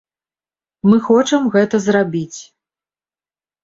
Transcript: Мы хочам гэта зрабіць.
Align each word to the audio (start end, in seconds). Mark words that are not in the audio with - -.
Мы 0.93 0.97
хочам 1.09 1.47
гэта 1.59 1.83
зрабіць. 1.87 2.39